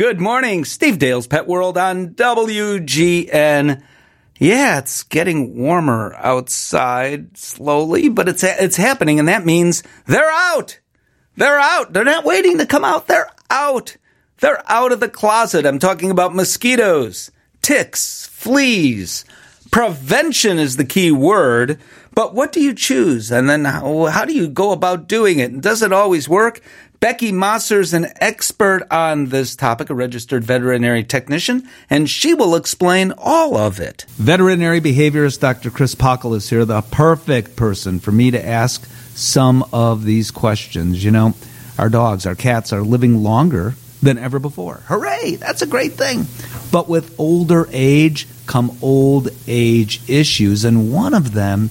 [0.00, 3.82] Good morning, Steve Dale's Pet World on WGN.
[4.38, 10.80] Yeah, it's getting warmer outside slowly, but it's it's happening, and that means they're out.
[11.36, 11.92] They're out.
[11.92, 13.08] They're not waiting to come out.
[13.08, 13.98] They're out.
[14.38, 15.66] They're out of the closet.
[15.66, 17.30] I'm talking about mosquitoes,
[17.60, 19.26] ticks, fleas.
[19.70, 21.78] Prevention is the key word,
[22.14, 23.30] but what do you choose?
[23.30, 25.60] And then how, how do you go about doing it?
[25.60, 26.62] Does it always work?
[27.00, 33.14] Beckie Mossor's an expert on this topic, a registered veterinary technician, and she will explain
[33.16, 34.04] all of it.
[34.18, 35.70] Veterinary behaviorist Dr.
[35.70, 41.02] Chris Pachel is here, the perfect person for me to ask some of these questions.
[41.02, 41.32] You know,
[41.78, 44.82] our dogs, our cats are living longer than ever before.
[44.84, 45.36] Hooray!
[45.36, 46.26] That's a great thing.
[46.70, 51.70] But with older age come old age issues, and one of them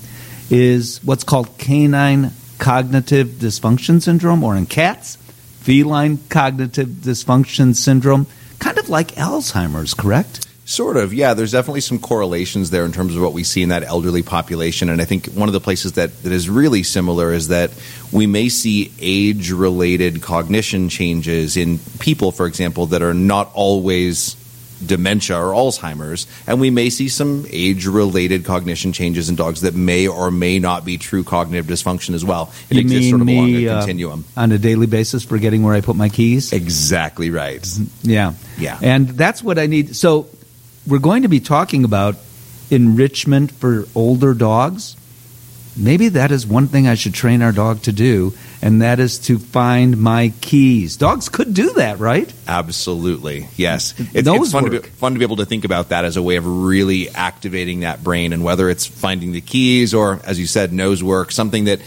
[0.49, 5.15] is what's called canine cognitive dysfunction syndrome, or in cats,
[5.61, 8.27] feline cognitive dysfunction syndrome,
[8.59, 10.45] kind of like Alzheimer's, correct?
[10.65, 11.33] Sort of, yeah.
[11.33, 14.89] There's definitely some correlations there in terms of what we see in that elderly population.
[14.89, 17.71] And I think one of the places that, that is really similar is that
[18.11, 24.35] we may see age related cognition changes in people, for example, that are not always
[24.85, 29.75] dementia or Alzheimer's, and we may see some age related cognition changes in dogs that
[29.75, 32.51] may or may not be true cognitive dysfunction as well.
[32.69, 34.25] It you exists sort of along a uh, continuum.
[34.37, 36.53] on a daily basis, forgetting where I put my keys?
[36.53, 37.67] Exactly right.
[38.01, 38.33] Yeah.
[38.57, 38.79] Yeah.
[38.81, 39.95] And that's what I need.
[39.95, 40.27] So
[40.87, 42.15] we're going to be talking about
[42.69, 44.95] enrichment for older dogs
[45.79, 49.19] maybe that is one thing I should train our dog to do, and that is
[49.19, 50.97] to find my keys.
[50.97, 52.31] Dogs could do that, right?
[52.47, 53.93] Absolutely, yes.
[53.97, 56.23] It's, it's fun, to be, fun to be able to think about that as a
[56.23, 60.47] way of really activating that brain, and whether it's finding the keys or, as you
[60.47, 61.79] said, nose work, something that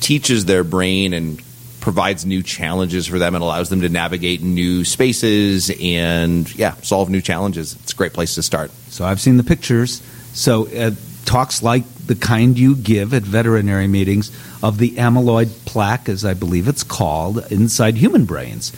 [0.00, 1.42] teaches their brain and
[1.80, 7.10] provides new challenges for them and allows them to navigate new spaces and yeah solve
[7.10, 10.90] new challenges it's a great place to start so i've seen the pictures so uh,
[11.24, 14.30] talks like the kind you give at veterinary meetings
[14.62, 18.72] of the amyloid plaque, as I believe it's called, inside human brains.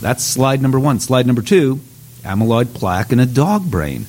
[0.00, 1.00] That's slide number one.
[1.00, 1.80] Slide number two
[2.22, 4.06] amyloid plaque in a dog brain.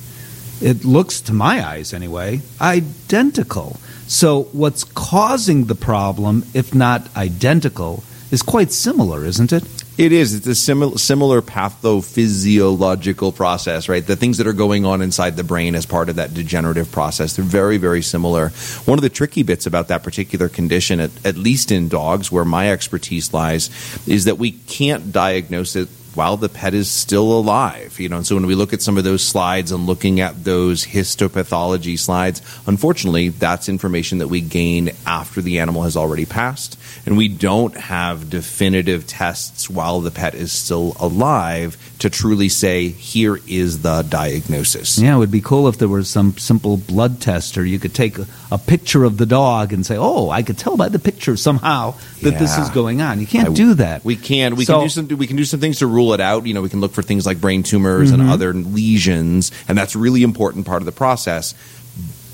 [0.60, 3.78] It looks, to my eyes anyway, identical.
[4.06, 9.64] So, what's causing the problem, if not identical, is quite similar, isn't it?
[10.02, 10.34] It is.
[10.34, 14.04] It's a similar similar pathophysiological process, right?
[14.04, 17.36] The things that are going on inside the brain as part of that degenerative process.
[17.36, 18.48] They're very, very similar.
[18.84, 22.44] One of the tricky bits about that particular condition, at, at least in dogs, where
[22.44, 23.70] my expertise lies,
[24.08, 27.98] is that we can't diagnose it while the pet is still alive.
[27.98, 30.44] You know, and so when we look at some of those slides and looking at
[30.44, 36.78] those histopathology slides, unfortunately, that's information that we gain after the animal has already passed,
[37.06, 42.88] and we don't have definitive tests while the pet is still alive to truly say
[42.88, 44.98] here is the diagnosis.
[44.98, 47.94] Yeah, it would be cool if there was some simple blood test, or you could
[47.94, 50.98] take a, a picture of the dog and say, "Oh, I could tell by the
[50.98, 52.38] picture somehow that yeah.
[52.38, 54.04] this is going on." You can't I, do that.
[54.04, 54.56] We can.
[54.56, 55.08] We so, can do some.
[55.18, 56.46] We can do some things to rule rule it out.
[56.46, 58.20] You know, we can look for things like brain tumors mm-hmm.
[58.20, 61.54] and other lesions, and that's really important part of the process.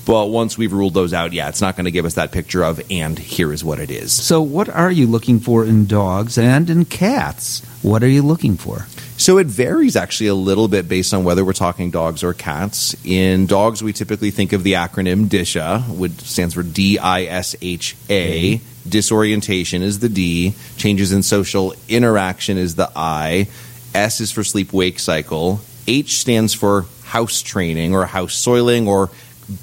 [0.05, 2.63] But once we've ruled those out, yeah, it's not going to give us that picture
[2.63, 4.11] of, and here is what it is.
[4.11, 7.61] So, what are you looking for in dogs and in cats?
[7.83, 8.87] What are you looking for?
[9.17, 12.95] So it varies actually a little bit based on whether we're talking dogs or cats.
[13.05, 17.53] In dogs, we typically think of the acronym DISHA, which stands for D I S
[17.61, 18.61] H A.
[18.89, 20.55] Disorientation is the D.
[20.77, 23.47] Changes in social interaction is the I.
[23.93, 25.61] S is for sleep wake cycle.
[25.87, 29.09] H stands for house training or house soiling or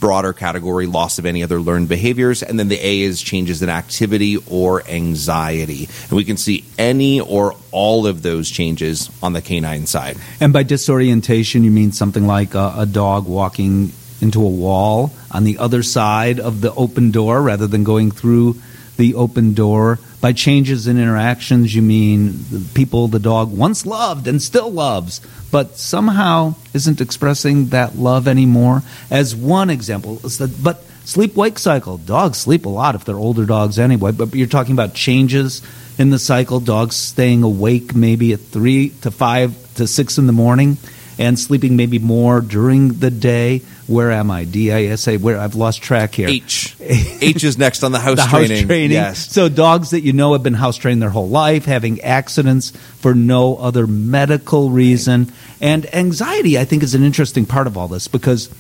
[0.01, 3.69] broader category loss of any other learned behaviors and then the a is changes in
[3.69, 9.41] activity or anxiety and we can see any or all of those changes on the
[9.41, 14.49] canine side and by disorientation you mean something like a, a dog walking into a
[14.49, 18.61] wall on the other side of the open door rather than going through
[18.97, 19.99] the open door.
[20.21, 25.21] By changes in interactions, you mean the people the dog once loved and still loves,
[25.51, 28.83] but somehow isn't expressing that love anymore.
[29.11, 30.21] As one example,
[30.63, 31.99] but sleep wake cycle.
[31.99, 35.63] Dogs sleep a lot if they're older dogs anyway, but you're talking about changes
[35.99, 40.33] in the cycle, dogs staying awake maybe at three to five to six in the
[40.33, 40.79] morning
[41.19, 43.63] and sleeping maybe more during the day.
[43.87, 44.45] Where am I?
[44.45, 45.17] D I S A.
[45.17, 46.29] Where I've lost track here.
[46.29, 46.77] H.
[46.81, 48.57] H is next on the house the training.
[48.57, 48.93] House training.
[48.93, 49.33] Yes.
[49.33, 53.15] So dogs that you know have been house trained their whole life, having accidents for
[53.15, 56.59] no other medical reason, and anxiety.
[56.59, 58.51] I think is an interesting part of all this because,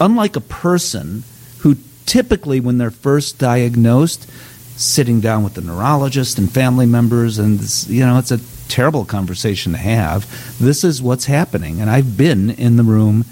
[0.00, 1.22] unlike a person
[1.58, 1.76] who
[2.06, 4.28] typically, when they're first diagnosed,
[4.76, 9.72] sitting down with the neurologist and family members, and you know, it's a terrible conversation
[9.72, 10.58] to have.
[10.58, 11.80] This is what's happening.
[11.80, 13.24] And I've been in the room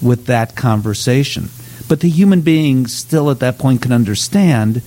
[0.00, 1.48] with that conversation.
[1.88, 4.82] But the human being still at that point can understand,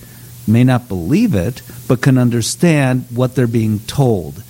[0.46, 4.42] may not believe it, but can understand what they're being told.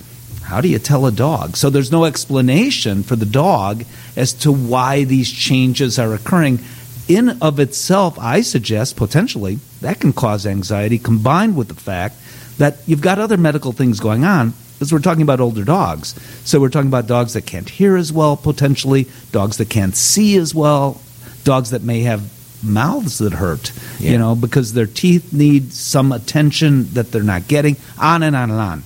[0.43, 1.55] How do you tell a dog?
[1.55, 3.85] So there's no explanation for the dog
[4.17, 6.59] as to why these changes are occurring.
[7.07, 12.15] In of itself, I suggest potentially that can cause anxiety combined with the fact
[12.57, 16.15] that you've got other medical things going on because we're talking about older dogs.
[16.43, 20.37] So we're talking about dogs that can't hear as well, potentially, dogs that can't see
[20.37, 20.99] as well,
[21.43, 22.23] dogs that may have
[22.63, 24.13] mouths that hurt, Yeah.
[24.13, 28.49] you know, because their teeth need some attention that they're not getting, on and on
[28.49, 28.83] and on.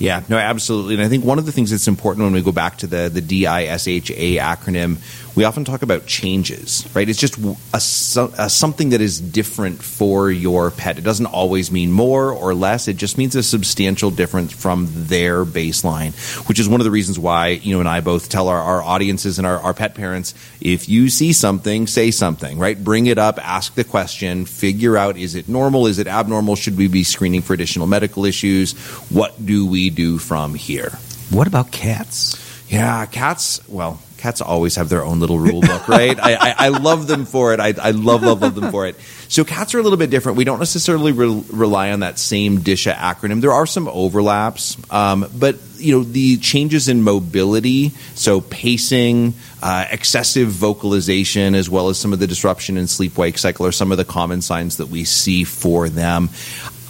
[0.00, 0.94] Yeah, no, absolutely.
[0.94, 3.08] And I think one of the things that's important when we go back to the,
[3.08, 4.96] the DISHA acronym,
[5.38, 7.08] we often talk about changes, right?
[7.08, 10.98] It's just a, a, something that is different for your pet.
[10.98, 12.88] It doesn't always mean more or less.
[12.88, 16.12] It just means a substantial difference from their baseline,
[16.48, 18.82] which is one of the reasons why, you know, and I both tell our, our
[18.82, 22.82] audiences and our, our pet parents, if you see something, say something, right?
[22.82, 25.86] Bring it up, ask the question, figure out, is it normal?
[25.86, 26.56] Is it abnormal?
[26.56, 28.72] Should we be screening for additional medical issues?
[29.08, 30.98] What do we do from here?
[31.30, 32.44] What about cats?
[32.68, 33.60] Yeah, cats.
[33.68, 36.18] Well, cats always have their own little rule book, right?
[36.18, 37.60] I, I, I love them for it.
[37.60, 38.96] I, I love, love, love them for it.
[39.28, 40.36] So cats are a little bit different.
[40.36, 43.40] We don't necessarily re- rely on that same DISHA acronym.
[43.40, 49.86] There are some overlaps, um, but you know the changes in mobility, so pacing, uh,
[49.90, 53.98] excessive vocalization, as well as some of the disruption in sleep-wake cycle, are some of
[53.98, 56.30] the common signs that we see for them.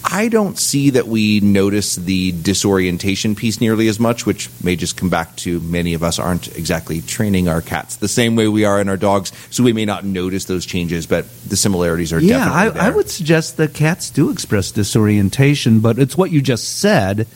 [0.04, 4.96] I don't see that we notice the disorientation piece nearly as much, which may just
[4.96, 8.64] come back to many of us aren't exactly training our cats the same way we
[8.64, 12.20] are in our dogs, so we may not notice those changes, but the similarities are
[12.20, 12.92] Yeah, I, definitely there.
[12.92, 17.26] I would suggest that cats do express disorientation, but it's what you just said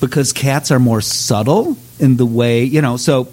[0.00, 3.28] because cats are more subtle in the way, you know, so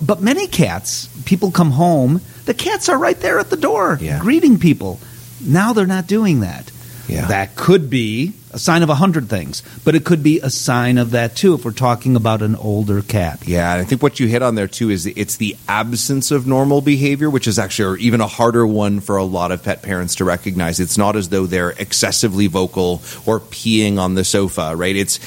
[0.00, 4.20] but many cats, people come home, the cats are right there at the door Yeah.
[4.20, 5.00] greeting people.
[5.44, 6.70] Now they're not doing that.
[7.12, 7.26] Yeah.
[7.26, 10.98] That could be a sign of a hundred things, but it could be a sign
[10.98, 13.46] of that too if we're talking about an older cat.
[13.46, 16.46] Yeah, and I think what you hit on there too is it's the absence of
[16.46, 20.16] normal behavior, which is actually even a harder one for a lot of pet parents
[20.16, 20.80] to recognize.
[20.80, 24.96] It's not as though they're excessively vocal or peeing on the sofa, right?
[24.96, 25.18] It's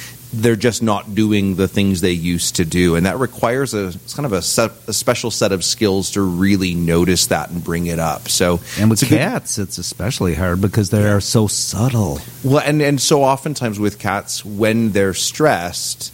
[0.42, 4.14] they're just not doing the things they used to do, and that requires a it's
[4.14, 7.88] kind of a, set, a special set of skills to really notice that and bring
[7.88, 8.28] it up.
[8.30, 12.20] So, And with it's a good- cats, it's especially hard because they are so subtle.
[12.44, 16.12] well, and and so oftentimes with cats, when they're stressed,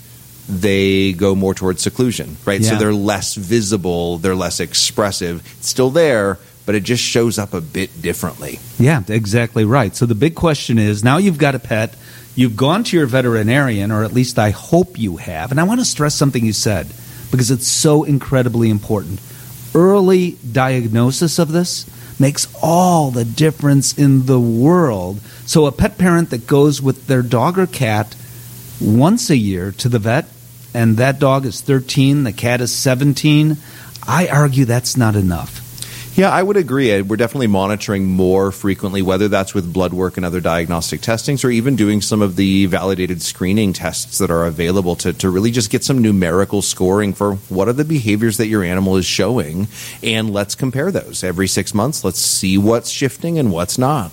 [0.50, 2.64] they go more towards seclusion, right?
[2.64, 5.42] So they're less visible, they're less expressive.
[5.60, 8.60] It's still there, but it just shows up a bit differently.
[8.78, 9.96] Yeah, exactly right.
[9.96, 11.96] So the big question is now you've got a pet,
[12.36, 15.52] you've gone to your veterinarian, or at least I hope you have.
[15.52, 16.88] And I want to stress something you said
[17.32, 19.20] because it's so incredibly important.
[19.74, 21.86] Early diagnosis of this
[22.20, 25.20] makes all the difference in the world.
[25.46, 28.16] So a pet parent that goes with their dog or cat
[28.80, 30.28] once a year to the vet,
[30.74, 33.58] and that dog is 13, the cat is 17,
[34.08, 35.61] I argue that's not enough.
[36.22, 36.94] Yeah, I would agree.
[36.94, 41.44] Uh, We're definitely monitoring more frequently, whether that's with blood work and other diagnostic testings,
[41.44, 45.50] or even doing some of the validated screening tests that are available to, to really
[45.50, 49.68] just get some numerical scoring for what are the behaviors that your animal is showing.
[50.04, 52.04] And let's compare those every six months.
[52.04, 54.12] Let's see what's shifting and what's not.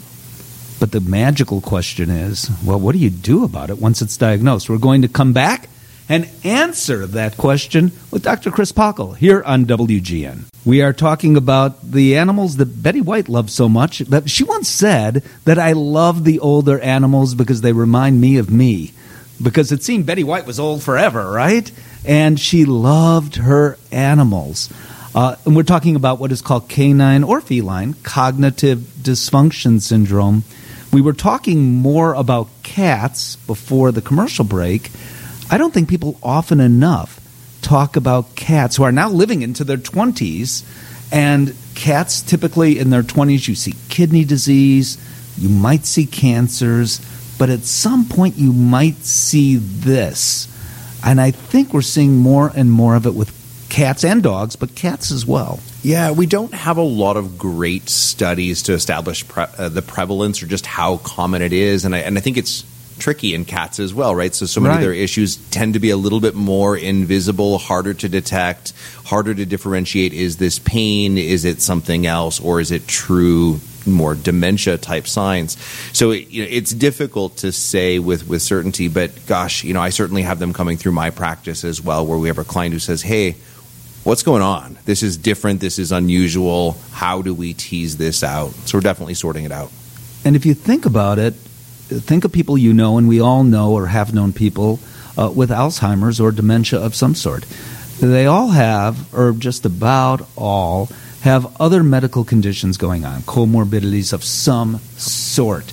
[0.80, 4.70] But the magical question is, well, what do you do about it once it's diagnosed?
[4.70, 5.68] We're going to come back
[6.08, 8.50] and answer that question with Dr.
[8.50, 10.44] Chris Pachel here on WGN.
[10.68, 14.68] We are talking about the animals that Betty White loves so much that she once
[14.68, 18.92] said that I love the older animals because they remind me of me.
[19.42, 21.72] Because it seemed Betty White was old forever, right?
[22.04, 24.68] And she loved her animals.
[25.14, 30.44] Uh, and we're talking about what is called canine or feline cognitive dysfunction syndrome.
[30.92, 34.90] We were talking more about cats before the commercial break.
[35.50, 37.17] I don't think people often enough
[37.68, 40.64] talk about cats who are now living into their 20s.
[41.12, 44.96] And cats, typically in their 20s, you see kidney disease,
[45.36, 47.00] you might see cancers,
[47.38, 50.48] but at some point you might see this.
[51.04, 53.32] And I think we're seeing more and more of it with
[53.68, 55.60] cats and dogs, but cats as well.
[55.82, 60.42] Yeah, we don't have a lot of great studies to establish pre- uh, the prevalence
[60.42, 62.64] or just how common it is, and I, and I think it's
[62.98, 64.34] tricky in cats as well, right?
[64.34, 64.80] So so many Right.
[64.80, 68.72] of their issues tend to be a little bit more invisible, harder to detect,
[69.04, 70.12] harder to differentiate.
[70.12, 71.16] Is this pain?
[71.16, 75.56] Is it something else, or is it true more dementia type signs.
[75.94, 78.88] So it, you know, it's difficult to say with with certainty.
[78.88, 82.18] But gosh, you know, I certainly have them coming through my practice as well, where
[82.18, 83.36] we have a client who says, "Hey."
[84.04, 84.78] What's going on?
[84.86, 85.60] This is different.
[85.60, 86.78] This is unusual.
[86.92, 88.52] How do we tease this out?
[88.64, 89.70] So we're definitely sorting it out.
[90.24, 91.34] And if you think about it,
[91.88, 94.78] think of people you know, and we all know or have known people
[95.16, 97.44] uh, with Alzheimer's or dementia of some sort.
[98.00, 100.88] They all have, or just about all,
[101.22, 105.72] have other medical conditions going on, comorbidities of some sort.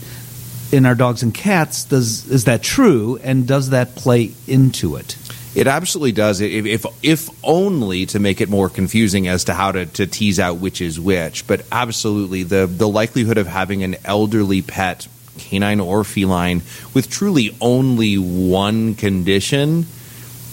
[0.72, 5.16] In our dogs and cats, does is that true, and does that play into it?
[5.56, 6.42] It absolutely does.
[6.42, 10.38] If, if, if only to make it more confusing as to how to, to tease
[10.38, 11.48] out which is which.
[11.48, 15.08] But absolutely, the the likelihood of having an elderly pet,
[15.38, 16.62] canine or feline,
[16.94, 19.86] with truly only one condition.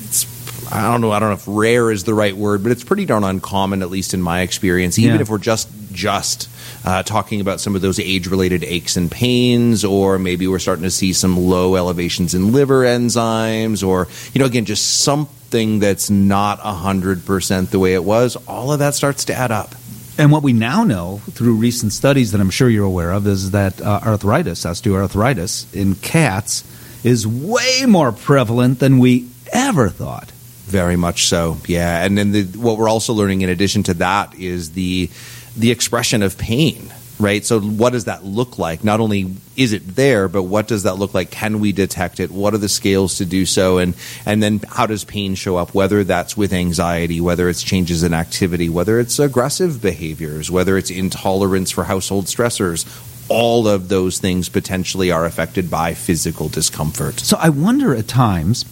[0.05, 1.13] It's I don't know.
[1.13, 3.91] I don't know if rare is the right word, but it's pretty darn uncommon, at
[3.91, 4.99] least in my experience.
[4.99, 5.23] Even Yeah.
[5.23, 6.49] if we're just just
[6.87, 10.85] uh, talking about some of those age related aches and pains, or maybe we're starting
[10.85, 16.09] to see some low elevations in liver enzymes, or, you know, again, just something that's
[16.09, 19.75] not 100% the way it was, all of that starts to add up.
[20.19, 23.53] And what we now know through recent studies that I'm sure you're aware of is
[23.53, 26.65] that uh, arthritis, osteoarthritis in cats,
[27.03, 30.31] is way more prevalent than we ever thought.
[30.67, 32.05] Very much so, yeah.
[32.05, 35.11] And then the, what we're also learning, in addition to that, is the
[35.57, 36.91] the expression of pain.
[37.23, 37.45] Right.
[37.45, 38.83] So, what does that look like?
[38.83, 41.31] Not only is it there, but what does that look like?
[41.31, 42.33] Can we detect it?
[42.33, 43.79] What are the scales to do so?
[43.79, 43.95] And
[44.27, 45.73] and then how does pain show up?
[45.73, 50.91] Whether that's with anxiety, whether it's changes in activity, whether it's aggressive behaviors, whether it's
[50.91, 52.85] intolerance for household stressors.
[53.29, 57.21] All of those things potentially are affected by physical discomfort.
[57.21, 58.65] So I wonder at times,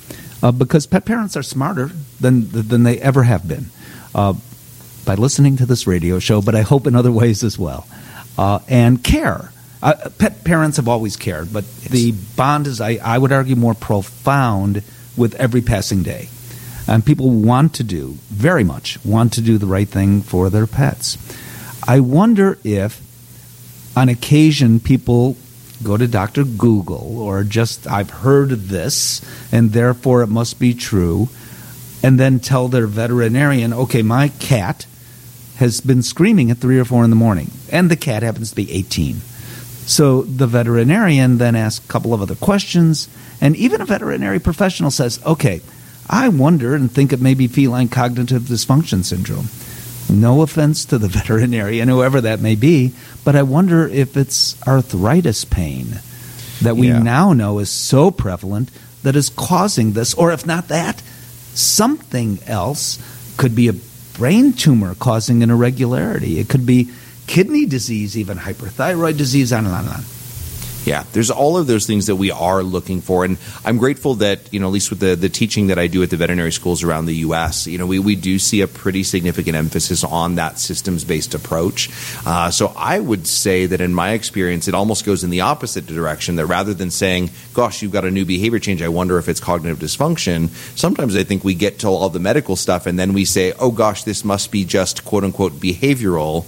[0.42, 3.66] uh, because pet parents are smarter than than they ever have been,
[4.12, 4.34] uh,
[5.04, 7.86] by listening to this radio show, but I hope in other ways as well,
[8.38, 9.52] uh, and care.
[9.82, 13.74] Uh, pet parents have always cared, but the bond is, I, I would argue, more
[13.74, 14.82] profound
[15.16, 16.28] with every passing day.
[16.86, 20.66] And people want to do, very much, want to do the right thing for their
[20.66, 21.16] pets.
[21.86, 23.00] I wonder if
[23.96, 25.36] on occasion people
[25.82, 26.44] go to Dr.
[26.44, 31.28] Google or just I've heard this and therefore it must be true
[32.02, 34.86] and then tell their veterinarian, okay, my cat
[35.60, 38.56] has been screaming at three or four in the morning, and the cat happens to
[38.56, 39.16] be 18.
[39.86, 43.08] So the veterinarian then asks a couple of other questions,
[43.40, 45.60] and even a veterinary professional says, okay,
[46.08, 49.46] I wonder and think it may be feline cognitive dysfunction syndrome.
[50.08, 52.92] No offense to the veterinarian, whoever that may be,
[53.24, 56.00] but I wonder if it's arthritis pain
[56.62, 56.98] that we Yeah.
[57.00, 58.70] now know is so prevalent
[59.02, 61.00] that is causing this, or if not that,
[61.54, 62.98] something else
[63.36, 63.72] could be a
[64.20, 66.38] brain tumor causing an irregularity.
[66.38, 66.90] It could be
[67.26, 70.04] kidney disease, even hyperthyroid disease, on and on and on.
[70.84, 74.52] Yeah, there's all of those things that we are looking for, and I'm grateful that
[74.52, 76.82] you know at least with the the teaching that I do at the veterinary schools
[76.82, 80.58] around the U.S., you know we we do see a pretty significant emphasis on that
[80.58, 81.90] systems based approach.
[82.24, 85.86] Uh, so I would say that in my experience, it almost goes in the opposite
[85.86, 86.36] direction.
[86.36, 89.40] That rather than saying, "Gosh, you've got a new behavior change," I wonder if it's
[89.40, 90.48] cognitive dysfunction.
[90.76, 93.70] Sometimes I think we get to all the medical stuff, and then we say, "Oh
[93.70, 96.46] gosh, this must be just quote unquote behavioral."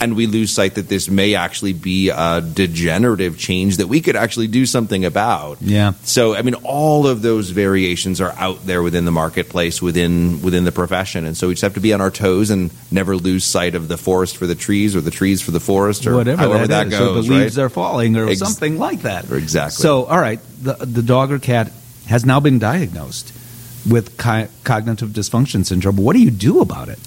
[0.00, 4.16] And we lose sight that this may actually be a degenerative change that we could
[4.16, 5.58] actually do something about.
[5.60, 5.92] Yeah.
[6.04, 10.64] So I mean, all of those variations are out there within the marketplace, within within
[10.64, 13.44] the profession, and so we just have to be on our toes and never lose
[13.44, 16.42] sight of the forest for the trees, or the trees for the forest, or Whatever
[16.42, 17.08] however that, that, is, goes.
[17.08, 17.64] or the leaves right?
[17.64, 19.30] are falling, or Ex- something like that.
[19.30, 19.82] Exactly.
[19.82, 21.72] So, all right, the the dog or cat
[22.06, 23.32] has now been diagnosed
[23.88, 25.96] with co- cognitive dysfunction syndrome.
[25.96, 26.98] What do you do about it?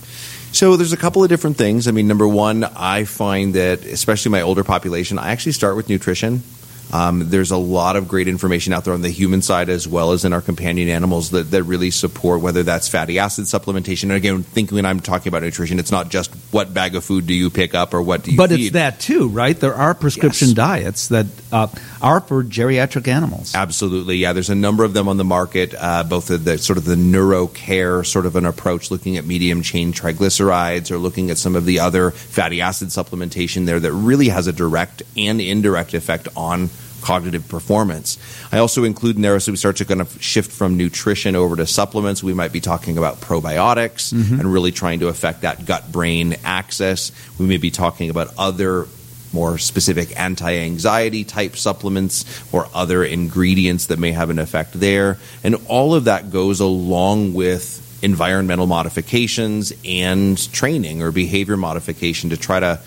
[0.51, 1.87] So there's a couple of different things.
[1.87, 5.89] I mean, number one, I find that especially my older population, I actually start with
[5.89, 6.43] nutrition.
[6.91, 10.11] Um, there's a lot of great information out there on the human side as well
[10.11, 14.03] as in our companion animals that, that really support whether that's fatty acid supplementation.
[14.03, 17.27] And again, think when I'm talking about nutrition, it's not just what bag of food
[17.27, 18.37] do you pick up or what do you eat.
[18.37, 18.59] But feed.
[18.61, 19.59] it's that too, right?
[19.59, 20.55] There are prescription Yes.
[20.55, 21.67] diets that uh,
[22.01, 23.53] are for geriatric animals.
[23.53, 24.33] Absolutely, yeah.
[24.33, 25.75] There's a number of them on the market.
[25.77, 29.25] Uh, both the, the sort of the neuro care sort of an approach, looking at
[29.25, 33.91] medium chain triglycerides, or looking at some of the other fatty acid supplementation there that
[33.91, 36.69] really has a direct and indirect effect on
[37.01, 38.17] cognitive performance.
[38.51, 41.55] I also include in there, so we start to kind of shift from nutrition over
[41.55, 42.23] to supplements.
[42.23, 44.39] We might be talking about probiotics mm-hmm.
[44.39, 47.11] and really trying to affect that gut brain axis.
[47.39, 48.87] We may be talking about other
[49.31, 55.55] more specific anti-anxiety type supplements or other ingredients that may have an effect there and
[55.67, 62.59] all of that goes along with environmental modifications and training or behavior modification to try
[62.59, 62.79] to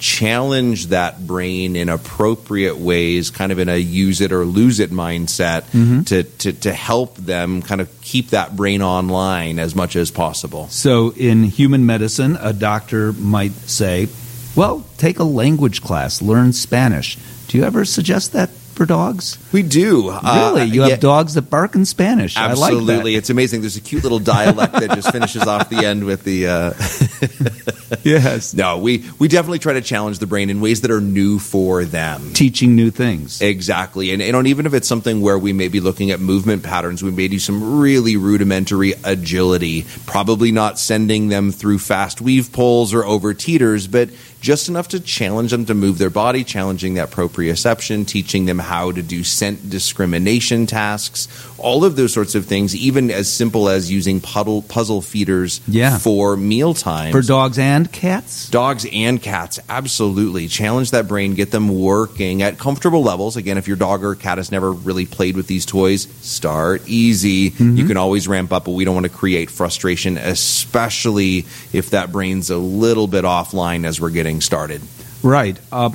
[0.00, 4.90] challenge that brain in appropriate ways, kind of in a use it or lose it
[4.90, 6.02] mindset mm-hmm.
[6.02, 10.68] to, to, to help them kind of keep that brain online as much as possible.
[10.68, 14.08] So, in human medicine, a doctor might say,
[14.56, 17.16] well, take a language class, learn Spanish.
[17.46, 19.36] Do you ever suggest that for dogs?
[19.52, 20.08] We do.
[20.08, 20.70] Uh, really?
[20.70, 22.34] You have yeah, dogs that bark in Spanish.
[22.34, 23.12] Absolutely.
[23.12, 23.60] Like it's amazing.
[23.60, 26.46] There's a cute little dialect that just finishes off the end with the.
[26.46, 28.00] Uh...
[28.02, 28.54] yes.
[28.54, 31.84] No, we, we definitely try to challenge the brain in ways that are new for
[31.84, 32.32] them.
[32.32, 33.42] Teaching new things.
[33.42, 34.12] Exactly.
[34.12, 37.10] And, and even if it's something where we may be looking at movement patterns, we
[37.10, 43.04] may do some really rudimentary agility, probably not sending them through fast weave poles or
[43.04, 44.08] over teeters, but
[44.40, 48.90] just enough to challenge them to move their body, challenging that proprioception, teaching them how
[48.92, 51.26] to do scent discrimination tasks,
[51.60, 55.98] all of those sorts of things, even as simple as using puddle, puzzle feeders yeah.
[55.98, 57.12] for meal times.
[57.12, 58.48] For dogs and cats?
[58.48, 60.48] Dogs and cats, absolutely.
[60.48, 63.36] Challenge that brain, get them working at comfortable levels.
[63.36, 67.50] Again, if your dog or cat has never really played with these toys, start easy.
[67.50, 67.76] Mm-hmm.
[67.76, 72.12] You can always ramp up, but we don't want to create frustration, especially if that
[72.12, 74.80] brain's a little bit offline as we're getting started.
[75.22, 75.58] Right.
[75.70, 75.90] Uh,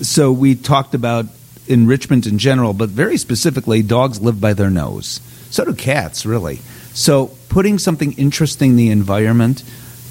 [0.00, 1.26] so we talked about
[1.68, 5.20] enrichment in general, but very specifically, dogs live by their nose.
[5.50, 6.56] So do cats, really.
[6.94, 9.62] So putting something interesting in the environment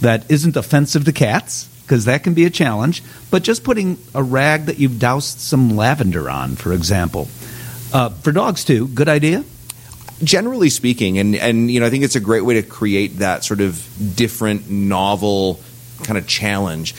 [0.01, 4.21] that isn't offensive to cats, because that can be a challenge, but just putting a
[4.21, 7.27] rag that you've doused some lavender on, for example.
[7.93, 9.43] Uh, for dogs, too, good idea?
[10.23, 13.43] Generally speaking, and, and you know, I think it's a great way to create that
[13.43, 15.59] sort of different, novel
[16.03, 16.93] kind of challenge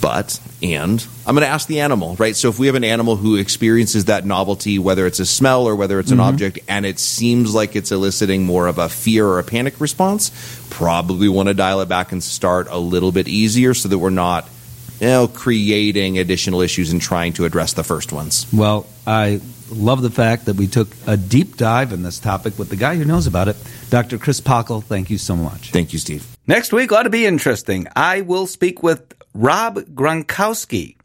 [0.00, 2.36] but and I'm going to ask the animal, right?
[2.36, 5.76] So if we have an animal who experiences that novelty, whether it's a smell or
[5.76, 6.28] whether it's an mm-hmm.
[6.28, 10.30] object, and it seems like it's eliciting more of a fear or a panic response,
[10.70, 14.10] probably want to dial it back and start a little bit easier so that we're
[14.10, 14.48] not
[15.00, 18.46] you know, creating additional issues and trying to address the first ones.
[18.52, 19.40] Well, I
[19.70, 22.96] love the fact that we took a deep dive in this topic with the guy
[22.96, 23.56] who knows about it.
[23.88, 24.18] Dr.
[24.18, 25.70] Chris Pachel, thank you so much.
[25.70, 26.26] Thank you, Steve.
[26.46, 27.86] Next week ought to be interesting.
[27.96, 30.96] I will speak with Rob Gronkowski.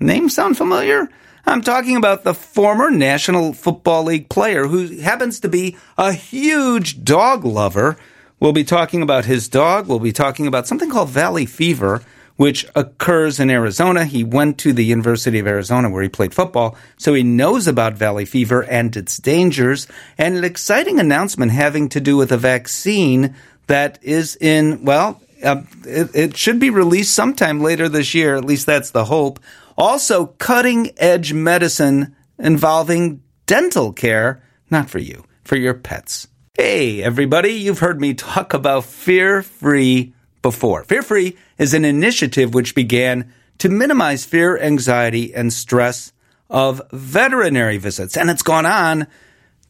[0.00, 1.08] Name sound familiar?
[1.46, 7.04] I'm talking about the former National Football League player who happens to be a huge
[7.04, 7.96] dog lover.
[8.40, 9.86] We'll be talking about his dog.
[9.86, 12.02] We'll be talking about something called valley fever,
[12.36, 14.04] which occurs in Arizona.
[14.04, 17.94] He went to the University of Arizona where he played football, so he knows about
[17.94, 19.86] valley fever and its dangers,
[20.18, 23.34] and an exciting announcement having to do with a vaccine
[23.68, 28.36] that is in, well, uh, it, it should be released sometime later this year.
[28.36, 29.40] At least that's the hope.
[29.76, 36.28] Also, cutting edge medicine involving dental care, not for you, for your pets.
[36.54, 40.82] Hey, everybody, you've heard me talk about Fear Free before.
[40.84, 46.12] Fear Free is an initiative which began to minimize fear, anxiety, and stress
[46.50, 48.16] of veterinary visits.
[48.16, 49.06] And it's gone on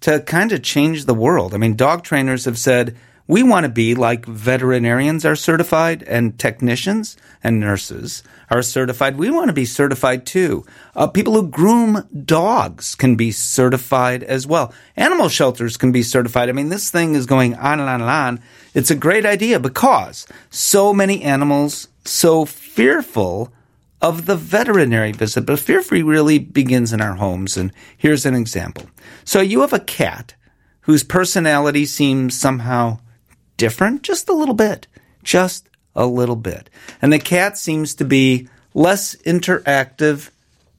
[0.00, 1.54] to kind of change the world.
[1.54, 2.96] I mean, dog trainers have said
[3.28, 9.18] we want to be like veterinarians are certified and technicians and nurses are certified.
[9.18, 10.64] We want to be certified too.
[10.96, 14.72] Uh, people who groom dogs can be certified as well.
[14.96, 16.48] Animal shelters can be certified.
[16.48, 18.40] I mean, this thing is going on and on and on.
[18.72, 23.52] It's a great idea because so many animals so fearful
[24.00, 27.58] of the veterinary visit, but fear free really begins in our homes.
[27.58, 28.88] And here's an example.
[29.24, 30.34] So you have a cat
[30.82, 33.00] whose personality seems somehow
[33.58, 34.86] different just a little bit,
[35.22, 36.70] just a little bit.
[37.02, 40.30] And the cat seems to be less interactive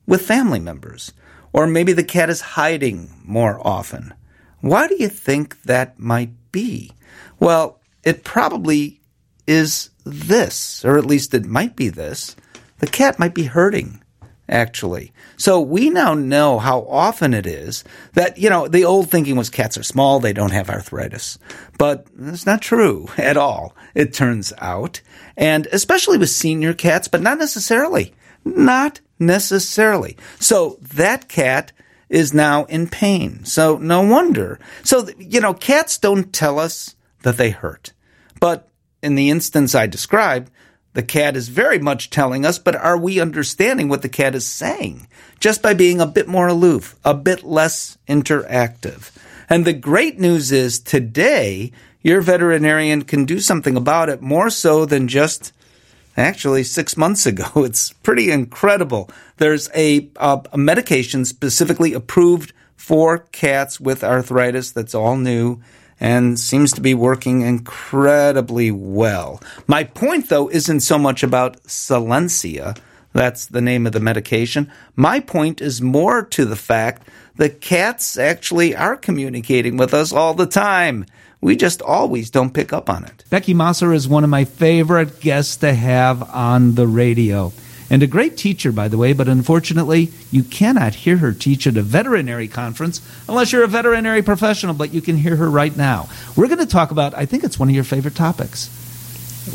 [0.07, 1.13] with family members.
[1.53, 4.13] Or maybe the cat is hiding more often.
[4.61, 6.91] Why do you think that might be?
[7.39, 9.01] Well, it probably
[9.47, 12.35] is this, or at least it might be this.
[12.79, 14.03] The cat might be hurting
[14.49, 15.13] actually.
[15.37, 17.83] So we now know how often it is
[18.13, 21.39] that, you know, the old thinking was cats are small, they don't have arthritis.
[21.77, 25.01] But it's not true at all, it turns out.
[25.37, 28.13] And especially with senior cats, but not necessarily.
[28.43, 30.17] Not necessarily.
[30.39, 31.71] So that cat
[32.09, 33.45] is now in pain.
[33.45, 34.59] So no wonder.
[34.83, 37.93] So, you know, cats don't tell us that they hurt.
[38.39, 38.67] But
[39.03, 40.51] in the instance I described,
[40.93, 44.45] the cat is very much telling us, but are we understanding what the cat is
[44.45, 45.07] saying?
[45.39, 49.11] Just by being a bit more aloof, a bit less interactive.
[49.49, 51.71] And the great news is today,
[52.01, 55.53] your veterinarian can do something about it more so than just
[56.17, 57.45] actually six months ago.
[57.55, 59.09] It's pretty incredible.
[59.37, 65.61] There's a, a, medication specifically approved for cats with arthritis that's all new
[65.99, 69.41] and seems to be working incredibly well.
[69.67, 72.77] My point, though, isn't so much about Solensia,
[73.11, 74.71] That's the name of the medication.
[74.95, 77.07] My point is more to the fact
[77.37, 81.05] that cats actually are communicating with us all the time.
[81.41, 83.23] We just always don't pick up on it.
[83.29, 87.51] Beckie Mossor is one of my favorite guests to have on the radio.
[87.91, 91.75] And a great teacher, by the way, but unfortunately, you cannot hear her teach at
[91.75, 96.07] a veterinary conference unless you're a veterinary professional, but you can hear her right now.
[96.35, 98.69] We're going to talk about, I think it's one of your favorite topics.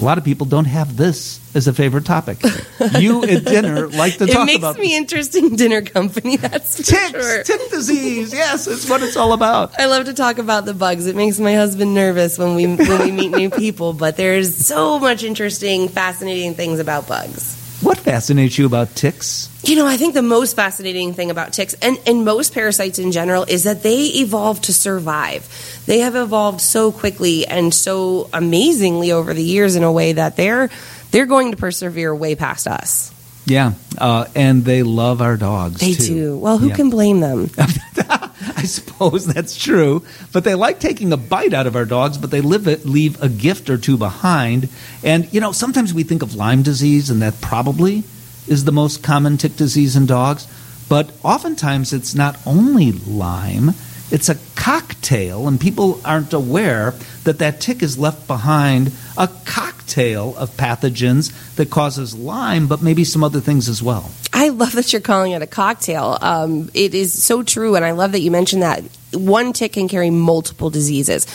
[0.00, 2.38] A lot of people don't have this as a favorite topic.
[2.98, 4.42] You at dinner like to talk about.
[4.42, 6.36] it makes about me interesting dinner company.
[6.38, 7.42] That's ticks, sure.
[7.44, 8.32] tick disease.
[8.32, 9.78] Yes, it's what it's all about.
[9.78, 11.06] I love to talk about the bugs.
[11.06, 13.92] It makes my husband nervous when we when we meet new people.
[13.94, 17.63] But there's so much interesting, fascinating things about bugs.
[17.84, 19.50] What fascinates you about ticks?
[19.62, 23.12] You know, I think the most fascinating thing about ticks and, and most parasites in
[23.12, 25.46] general is that they evolve to survive.
[25.86, 30.36] They have evolved so quickly and so amazingly over the years in a way that
[30.36, 30.70] they're
[31.10, 33.12] they're going to persevere way past us.
[33.46, 35.80] Yeah, uh, and they love our dogs.
[35.80, 36.06] They too.
[36.14, 36.38] do.
[36.38, 36.76] Well, who Yeah.
[36.76, 37.50] can blame them?
[38.56, 40.04] I suppose that's true.
[40.32, 43.28] But they like taking a bite out of our dogs, but they it, leave a
[43.28, 44.68] gift or two behind.
[45.02, 48.04] And, you know, sometimes we think of Lyme disease, and that probably
[48.46, 50.46] is the most common tick disease in dogs.
[50.88, 53.70] But oftentimes it's not only Lyme,
[54.10, 60.36] it's a cocktail, and people aren't aware that that tick is left behind a cocktail
[60.36, 64.10] of pathogens that causes Lyme, but maybe some other things as well.
[64.36, 66.18] I love that you're calling it a cocktail.
[66.20, 68.82] Um, it is so true, and I love that you mentioned that
[69.14, 71.26] one tick can carry multiple diseases.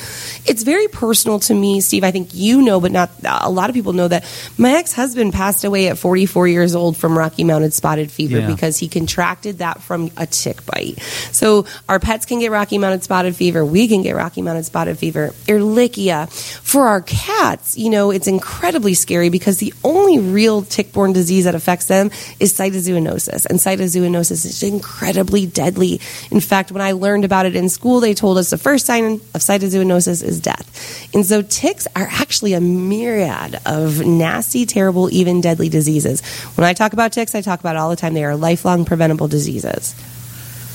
[0.45, 2.03] It's very personal to me, Steve.
[2.03, 4.25] I think you know, but not a lot of people know that
[4.57, 8.47] my ex-husband passed away at 44 years old from Rocky Mountain spotted fever Yeah.
[8.47, 10.99] because he contracted that from a tick bite.
[11.31, 13.63] So our pets can get Rocky Mountain spotted fever.
[13.65, 15.33] We can get Rocky Mountain spotted fever.
[15.47, 16.29] Ehrlichia.
[16.63, 21.55] For our cats, you know, it's incredibly scary because the only real tick-borne disease that
[21.55, 25.99] affects them is cytauxzoonosis, and cytauxzoonosis is incredibly deadly.
[26.31, 29.05] In fact, when I learned about it in school, they told us the first sign
[29.05, 31.13] of cytauxzoonosis is death.
[31.13, 36.21] And so ticks are actually a myriad of nasty, terrible, even deadly diseases.
[36.55, 38.13] When I talk about ticks, I talk about it all the time.
[38.13, 39.95] They are lifelong preventable diseases.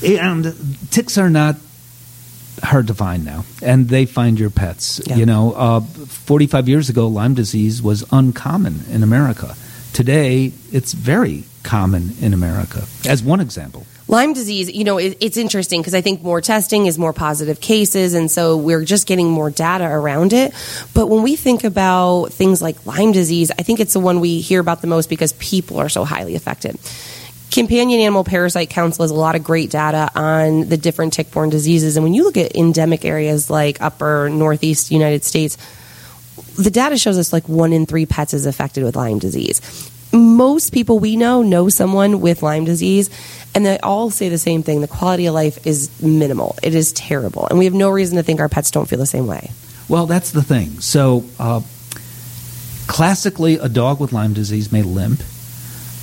[0.03, 0.53] And
[0.91, 1.55] ticks are not
[2.63, 5.01] hard to find now, and they find your pets.
[5.05, 5.15] Yeah.
[5.15, 9.55] You know, uh, 45 years ago, Lyme disease was uncommon in America.
[9.93, 13.85] Today, it's very common in America, as one example.
[14.07, 17.59] Lyme disease, you know, it, it's interesting because I think more testing is more positive
[17.59, 20.53] cases, and so we're just getting more data around it.
[20.93, 24.41] But when we think about things like Lyme disease, I think it's the one we
[24.41, 26.77] hear about the most because people are so highly affected.
[27.51, 31.97] Companion Animal Parasite Council has a lot of great data on the different tick-borne diseases,
[31.97, 35.57] and when you look at endemic areas like upper northeast United States,
[36.57, 39.61] the data shows us like one in three pets is affected with Lyme disease.
[40.11, 43.09] Most people we know know someone with Lyme disease,
[43.55, 44.81] and they all say the same thing.
[44.81, 46.57] The quality of life is minimal.
[46.61, 47.47] It is terrible.
[47.47, 49.51] And we have no reason to think our pets don't feel the same way.
[49.87, 50.81] Well, that's the thing.
[50.81, 51.61] So, uh,
[52.87, 55.23] classically, a dog with Lyme disease may limp,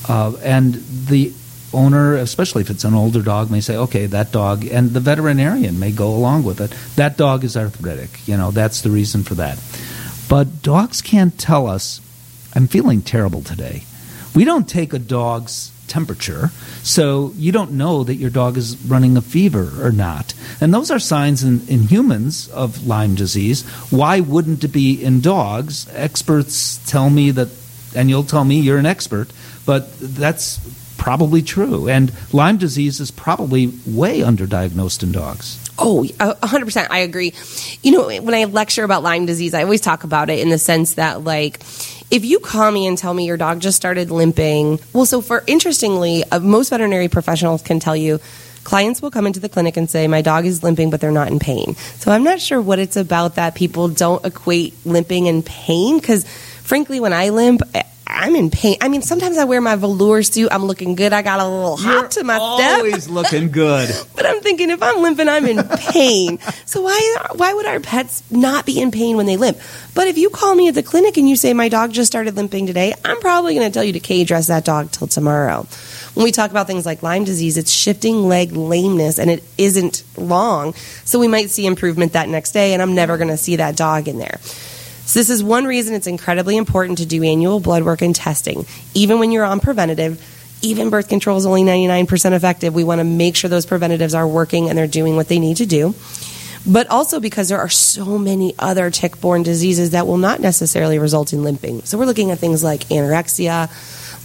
[0.08, 1.32] uh, and the
[1.74, 5.78] owner, especially if it's an older dog, may say, "Okay, that dog," and the veterinarian
[5.78, 6.72] may go along with it.
[6.96, 8.20] That dog is arthritic.
[8.26, 9.58] You know, that's the reason for that.
[10.28, 12.00] But dogs can't tell us,
[12.54, 13.84] "I'm feeling terrible today."
[14.34, 16.50] We don't take a dog's temperature,
[16.82, 20.32] so you don't know that your dog is running a fever or not.
[20.58, 23.62] And those are signs in, in humans of Lyme disease.
[23.90, 25.86] Why wouldn't it be in dogs?
[25.92, 27.48] Experts tell me that,
[27.94, 29.28] and you'll tell me you're an expert,
[29.66, 30.58] but that's
[30.96, 31.88] probably true.
[31.88, 35.58] And Lyme disease is probably way underdiagnosed in dogs.
[35.78, 36.86] Oh, a 100%.
[36.90, 37.34] I agree.
[37.82, 40.58] You know, when I lecture about Lyme disease, I always talk about it in the
[40.58, 41.60] sense that, like,
[42.12, 45.42] if you call me and tell me your dog just started limping, well, so for
[45.46, 48.20] interestingly, uh, most veterinary professionals can tell you
[48.64, 51.28] clients will come into the clinic and say, My dog is limping, but they're not
[51.28, 51.74] in pain.
[51.74, 56.28] So I'm not sure what it's about that people don't equate limping and pain because,
[56.60, 57.62] frankly, when I limp,
[58.06, 58.76] I'm in pain.
[58.80, 60.48] I mean, sometimes I wear my velour suit.
[60.52, 61.12] I'm looking good.
[61.12, 62.78] I got a little hop to my step.
[62.78, 63.90] always looking good.
[64.14, 66.38] But I'm thinking if I'm limping, I'm in pain.
[66.64, 69.58] so why why would our pets not be in pain when they limp?
[69.94, 72.36] But if you call me at the clinic and you say my dog just started
[72.36, 75.66] limping today, I'm probably going to tell you to cage rest that dog till tomorrow.
[76.14, 80.04] When we talk about things like Lyme disease, it's shifting leg lameness and it isn't
[80.16, 80.74] long.
[81.04, 83.76] So we might see improvement that next day and I'm never going to see that
[83.76, 84.38] dog in there.
[85.04, 88.66] So this is one reason it's incredibly important to do annual blood work and testing,
[88.94, 90.22] even when you're on preventative.
[90.64, 92.72] Even birth control is only 99% effective.
[92.72, 95.56] We want to make sure those preventatives are working and they're doing what they need
[95.56, 95.94] to do.
[96.64, 101.00] But also because there are so many other tick borne diseases that will not necessarily
[101.00, 101.82] result in limping.
[101.82, 103.68] So we're looking at things like anorexia,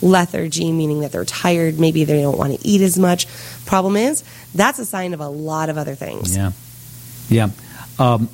[0.03, 3.27] lethargy, meaning that they're tired, maybe they don't want to eat as much.
[3.65, 6.35] Problem is, that's a sign of a lot of other things.
[6.37, 6.51] Yeah,
[7.29, 7.49] yeah.
[7.97, 8.29] Um,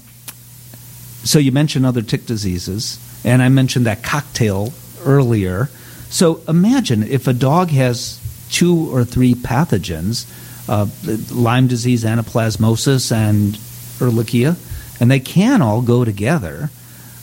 [1.24, 4.74] so you mentioned other tick diseases, and I mentioned that cocktail
[5.06, 5.70] earlier.
[6.10, 8.20] So imagine if a dog has
[8.52, 10.28] two or three pathogens,
[10.70, 10.88] uh,
[11.34, 13.54] Lyme disease, anaplasmosis, and
[14.00, 14.56] Ehrlichia,
[15.02, 16.70] and they can all go together.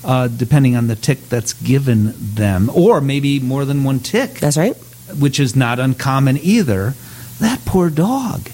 [0.02, 4.56] Uh, depending on the tick that's given them, or maybe more than one tick, That's
[4.56, 4.74] right.
[5.18, 6.94] which is not uncommon either.
[7.38, 8.48] That poor dog.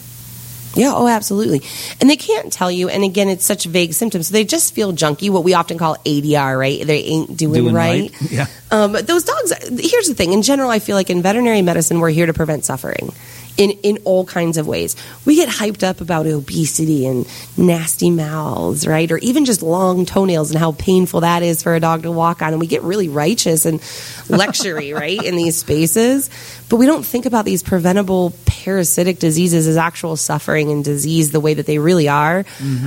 [0.77, 1.63] Yeah, oh, absolutely.
[2.01, 2.89] And they can't tell you.
[2.89, 4.29] And again, it's such vague symptoms.
[4.29, 6.87] So they just feel junky, what we often call ADR, right?
[6.87, 8.13] They ain't doing, Doing right.
[8.13, 8.31] right.
[8.31, 8.47] Yeah.
[8.71, 10.33] Um, but those dogs, here's the thing.
[10.33, 13.13] In general, I feel like in veterinary medicine, we're here to prevent suffering.
[13.57, 14.97] In, in all kinds of ways.
[15.25, 19.11] We get hyped up about obesity and nasty mouths, right?
[19.11, 22.43] Or even just long toenails and how painful that is for a dog to walk
[22.43, 22.53] on.
[22.53, 23.81] And we get really righteous and
[24.29, 26.29] luxury, right, in these spaces.
[26.69, 31.41] But we don't think about these preventable parasitic diseases as actual suffering and disease the
[31.41, 32.45] way that they really are.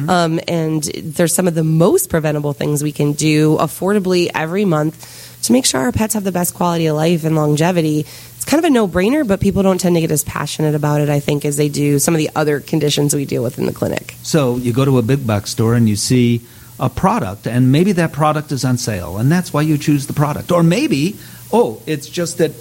[0.09, 5.28] Um, and there's some of the most preventable things we can do affordably every month
[5.43, 7.99] to make sure our pets have the best quality of life and longevity.
[7.99, 11.01] It's kind of a no brainer, but people don't tend to get as passionate about
[11.01, 13.65] it, I think, as they do some of the other conditions we deal with in
[13.65, 14.15] the clinic.
[14.23, 16.41] So you go to a big box store and you see
[16.79, 20.13] a product, and maybe that product is on sale, and that's why you choose the
[20.13, 20.51] product.
[20.51, 21.17] Or maybe,
[21.51, 22.51] oh, it's just at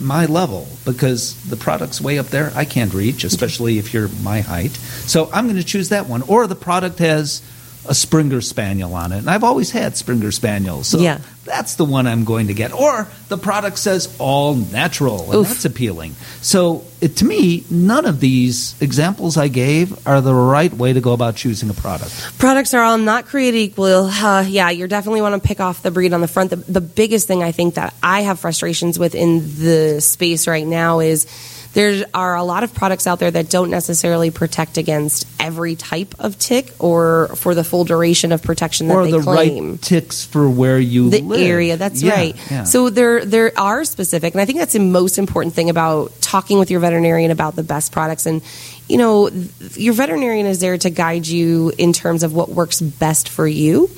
[0.00, 4.40] my level because the product's way up there I can't reach, especially if you're my
[4.40, 4.72] height.
[4.72, 6.22] So I'm going to choose that one.
[6.22, 7.42] Or the product has
[7.88, 11.18] a Springer Spaniel on it, and I've always had Springer Spaniels, so Yeah.
[11.44, 12.72] that's the one I'm going to get.
[12.72, 15.48] Or the product says all natural, and Oof.
[15.48, 16.14] that's appealing.
[16.42, 21.00] So it, to me, none of these examples I gave are the right way to
[21.00, 22.12] go about choosing a product.
[22.38, 24.04] Products are all not created equal.
[24.06, 26.50] Uh, yeah, you definitely want to pick off the breed on the front.
[26.50, 30.66] The, the biggest thing I think that I have frustrations with in the space right
[30.66, 31.26] now is
[31.74, 36.14] there are a lot of products out there that don't necessarily protect against every type
[36.18, 39.82] of tick or for the full duration of protection that or they the claim right
[39.82, 41.40] ticks for where you the live.
[41.40, 41.76] area.
[41.76, 42.36] That's Yeah, right.
[42.50, 42.64] yeah.
[42.64, 46.58] So there there are specific, and I think that's the most important thing about talking
[46.58, 48.26] with your veterinarian about the best products.
[48.26, 48.42] And
[48.88, 49.30] you know,
[49.74, 53.88] your veterinarian is there to guide you in terms of what works best for you.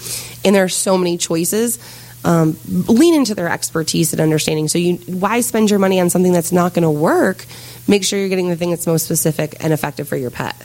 [0.45, 1.79] And there are so many choices.
[2.25, 4.67] Um, lean into their expertise and understanding.
[4.69, 7.45] So you why spend your money on something that's not going to work?
[7.87, 10.57] Make sure you're getting the thing that's most specific and effective for your pet.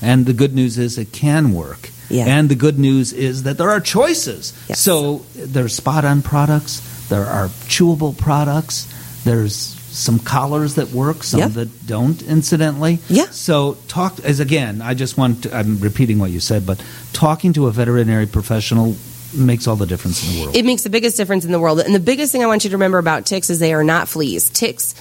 [0.00, 1.90] and the good news is it can work.
[2.08, 2.24] Yeah.
[2.26, 4.52] And the good news is that there are choices.
[4.68, 4.80] Yes.
[4.80, 8.86] So there's spot on products, there are chewable products,
[9.24, 11.50] there's some collars that work, some Yep.
[11.52, 12.98] that don't, incidentally.
[13.08, 13.26] Yeah.
[13.30, 17.52] So talk as again, I just want to, I'm repeating what you said, but talking
[17.54, 18.96] to a veterinary professional
[19.34, 20.56] makes all the difference in the world.
[20.56, 21.80] It makes the biggest difference in the world.
[21.80, 24.08] And the biggest thing I want you to remember about ticks is they are not
[24.08, 24.50] fleas.
[24.50, 24.94] Ticks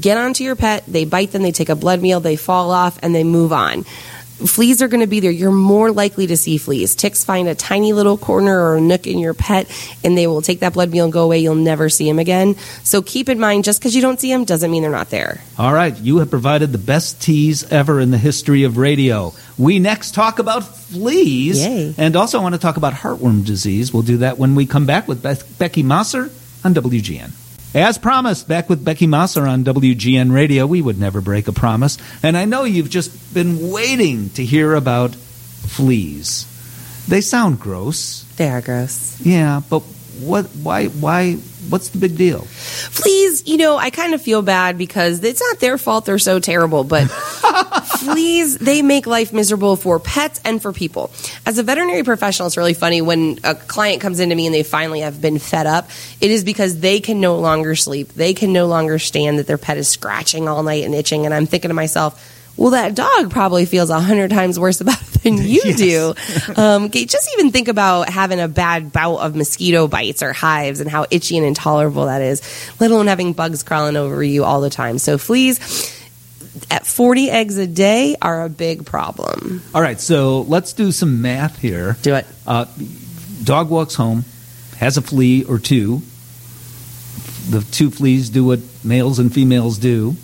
[0.00, 2.98] get onto your pet, they bite them, they take a blood meal, they fall off,
[3.02, 3.84] and they move on.
[4.38, 5.32] Fleas are going to be there.
[5.32, 6.94] You're more likely to see fleas.
[6.94, 9.66] Ticks find a tiny little corner or a nook in your pet,
[10.04, 11.40] and they will take that blood meal and go away.
[11.40, 12.54] You'll never see them again.
[12.84, 15.40] So keep in mind, just because you don't see them doesn't mean they're not there.
[15.58, 19.32] All right, you have provided the best tease ever in the history of radio.
[19.58, 21.94] We next talk about fleas Yay.
[21.98, 23.92] and also I want to talk about heartworm disease.
[23.92, 26.30] We'll do that when we come back with Beth- Beckie Mossor
[26.64, 27.32] on WGN.
[27.74, 30.66] As promised, back with Beckie Mossor on WGN Radio.
[30.66, 31.98] We would never break a promise.
[32.22, 36.46] And I know you've just been waiting to hear about fleas.
[37.08, 38.22] They sound gross.
[38.36, 39.20] They are gross.
[39.20, 39.80] Yeah, but
[40.20, 41.34] what why why
[41.68, 42.42] what's the big deal?
[42.42, 46.40] Fleas, you know, I kind of feel bad because it's not their fault they're so
[46.40, 47.04] terrible, but
[47.98, 51.10] fleas, they make life miserable for pets and for people.
[51.46, 54.62] As a veterinary professional, it's really funny when a client comes into me and they
[54.62, 55.90] finally have been fed up.
[56.20, 58.12] It is because they can no longer sleep.
[58.14, 61.24] They can no longer stand that their pet is scratching all night and itching.
[61.24, 65.00] And I'm thinking to myself, well, that dog probably feels a hundred times worse about
[65.00, 65.76] it than you Yes.
[65.78, 66.14] do.
[66.60, 70.90] Um, just even think about having a bad bout of mosquito bites or hives and
[70.90, 72.42] how itchy and intolerable that is,
[72.80, 74.98] let alone having bugs crawling over you all the time.
[74.98, 75.94] So fleas
[76.70, 79.62] at 40 eggs a day are a big problem.
[79.72, 81.96] All right, so let's do some math here.
[82.02, 82.26] Do it.
[82.46, 82.64] Uh,
[83.44, 84.24] dog walks home,
[84.78, 86.02] has a flea or two.
[87.50, 90.16] The two fleas do what males and females do.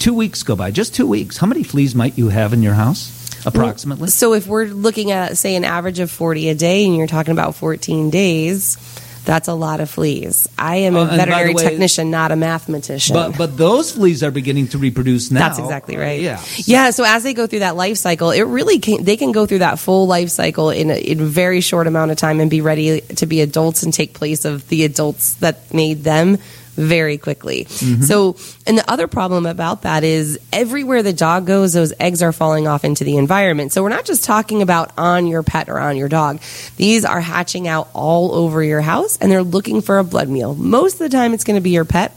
[0.00, 1.36] Two weeks go by, just two weeks.
[1.36, 4.08] How many fleas might you have in your house, approximately?
[4.08, 7.32] So if we're looking at, say, an average of 40 a day and you're talking
[7.32, 8.78] about 14 days,
[9.26, 10.48] that's a lot of fleas.
[10.58, 13.12] I am Oh, a by veterinary way- technician, not a mathematician.
[13.12, 15.40] but but those fleas are beginning to reproduce now.
[15.40, 16.18] That's exactly right.
[16.22, 16.40] Yeah.
[16.64, 16.88] Yeah.
[16.92, 19.58] So as they go through that life cycle, it really can, they can go through
[19.58, 22.62] that full life cycle in a, in a very short amount of time and be
[22.62, 26.38] ready to be adults and take place of the adults that made them
[26.76, 27.64] very quickly.
[27.64, 28.02] Mm-hmm.
[28.02, 32.32] So, and the other problem about that is everywhere the dog goes, those eggs are
[32.32, 33.72] falling off into the environment.
[33.72, 36.40] So, we're not just talking about on your pet or on your dog.
[36.76, 40.54] These are hatching out all over your house and they're looking for a blood meal.
[40.54, 42.12] Most of the time, it's going to be your pet,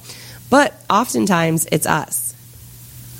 [0.49, 2.33] but oftentimes it's us.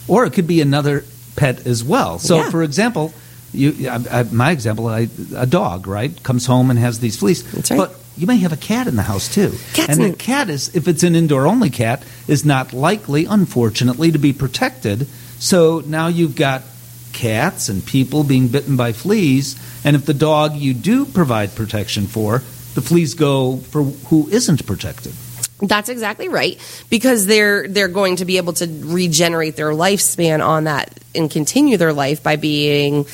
[0.08, 1.04] or it could be another
[1.36, 2.20] pet as well.
[2.20, 2.50] So, Yeah.
[2.52, 3.14] for example,
[3.54, 7.44] you, I, I, my example, I, a dog, right, comes home and has these fleas.
[7.52, 7.78] That's right.
[7.78, 10.50] But you may have a cat in the house too, Cats and the in- cat
[10.50, 15.08] is, if it's an indoor-only cat, is not likely, unfortunately, to be protected.
[15.40, 16.64] So now you've got
[17.12, 22.08] cats and people being bitten by fleas, and if the dog you do provide protection
[22.08, 22.40] for,
[22.74, 25.14] the fleas go for who isn't protected.
[25.60, 30.66] That's exactly right because they're they're going to be able to regenerate their lifespan on
[30.66, 33.06] that and continue their life by being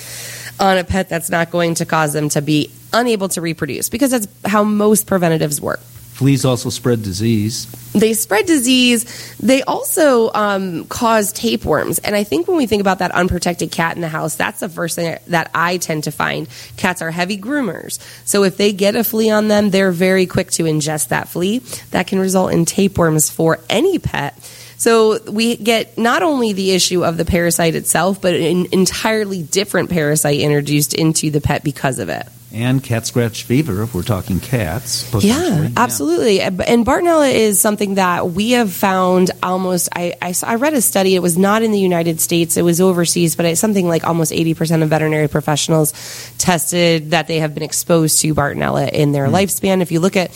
[0.59, 4.11] on a pet that's not going to cause them to be unable to reproduce because
[4.11, 5.79] that's how most preventatives work.
[6.19, 7.65] Fleas also spread disease.
[7.93, 9.37] They spread disease.
[9.37, 11.99] They also um, cause tapeworms.
[11.99, 14.67] And I think when we think about that unprotected cat in the house, that's the
[14.67, 16.49] first thing that I tend to find.
[16.75, 17.99] Cats are heavy groomers.
[18.25, 21.59] So if they get a flea on them, they're very quick to ingest that flea.
[21.91, 24.37] That can result in tapeworms for any pet.
[24.79, 29.89] So we get not only the issue of the parasite itself, but an entirely different
[29.89, 32.25] parasite introduced into the pet because of it.
[32.53, 35.13] And cat scratch fever, if we're talking cats.
[35.21, 36.39] Yeah, absolutely.
[36.41, 39.89] And Bartonella is something that we have found almost.
[39.93, 42.79] I, I, I read a study, it was not in the United States, it was
[42.79, 45.93] overseas, but it's something like almost 80% of veterinary professionals
[46.37, 49.35] tested that they have been exposed to Bartonella in their hmm.
[49.35, 49.81] lifespan.
[49.81, 50.31] If you look at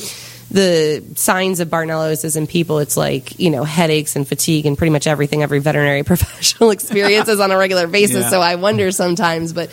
[0.51, 4.91] the signs of Bartonellosis in people, it's like, you know, headaches and fatigue and pretty
[4.91, 8.23] much everything every veterinary professional experiences on a regular basis.
[8.25, 8.29] Yeah.
[8.29, 9.69] So I wonder sometimes, but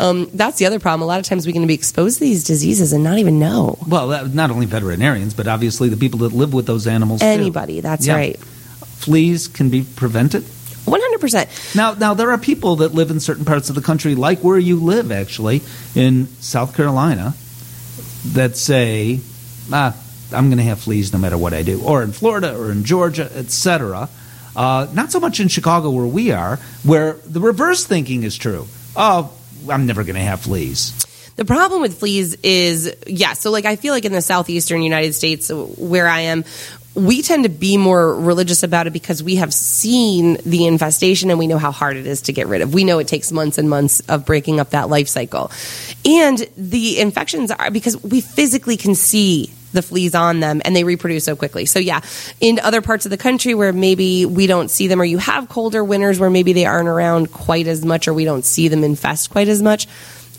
[0.00, 1.02] um, that's the other problem.
[1.02, 3.78] A lot of times we can be exposed to these diseases and not even know.
[3.86, 7.20] Well, that, not only veterinarians, but obviously the people that live with those animals.
[7.20, 7.26] too.
[7.26, 8.14] Anybody, that's Yeah.
[8.16, 8.36] right.
[8.38, 10.42] Fleas can be prevented.
[10.86, 11.74] 100%.
[11.76, 14.58] Now, now there are people that live in certain parts of the country, like where
[14.58, 15.62] you live, actually,
[15.94, 17.34] in South Carolina,
[18.32, 19.20] that say,
[19.72, 19.94] "Ah,
[20.34, 22.84] I'm going to have fleas no matter what I do," or in Florida, or in
[22.84, 24.08] Georgia, etc.
[24.56, 28.66] Uh, not so much in Chicago, where we are, where the reverse thinking is true.
[28.96, 29.32] Oh,
[29.68, 30.92] I'm never going to have fleas.
[31.36, 35.14] The problem with fleas is, yeah, so like I feel like in the southeastern United
[35.14, 36.44] States where I am,
[36.94, 41.38] we tend to be more religious about it because we have seen the infestation and
[41.40, 42.72] we know how hard it is to get rid of.
[42.72, 45.50] We know it takes months and months of breaking up that life cycle.
[46.04, 50.84] And the infections are because we physically can see the fleas on them and they
[50.84, 51.66] reproduce so quickly.
[51.66, 52.00] So yeah,
[52.40, 55.48] in other parts of the country where maybe we don't see them or you have
[55.48, 58.82] colder winters where maybe they aren't around quite as much or we don't see them
[58.82, 59.86] infest quite as much,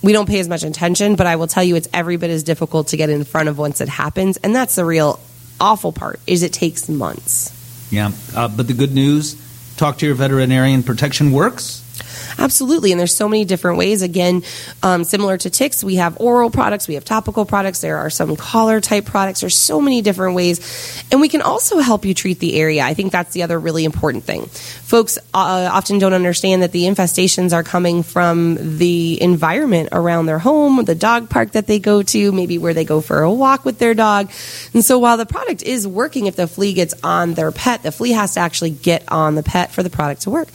[0.02, 2.44] we don't pay as much attention, but I will tell you it's every bit as
[2.44, 4.38] difficult to get in front of once it happens.
[4.38, 5.20] And that's the real
[5.60, 7.52] awful part is it takes months.
[7.92, 9.36] Yeah, uh, but the good news:
[9.78, 10.84] talk to your veterinarian.
[10.84, 11.85] Protection works.
[12.38, 12.92] Absolutely.
[12.92, 14.02] And there's so many different ways.
[14.02, 14.44] Again,
[14.84, 18.36] um, similar to ticks, we have oral products, we have topical products, there are some
[18.36, 19.42] collar type products.
[19.42, 21.04] There's so many different ways.
[21.12, 22.84] And we can also help you treat the area.
[22.84, 24.46] I think that's the other really important thing.
[24.46, 30.40] Folks uh, often don't understand that the infestations are coming from the environment around their
[30.40, 33.66] home, the dog park that they go to, maybe where they go for a walk
[33.66, 34.32] with their dog.
[34.74, 37.92] And so while the product is working, if the flea gets on their pet, the
[37.92, 40.50] flea has to actually get on the pet for the product to work.